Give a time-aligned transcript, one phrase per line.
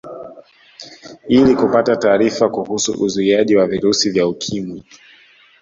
[1.27, 4.83] Ili kupata taarifa kuhusu uzuiaji wa virusi vya Ukimwi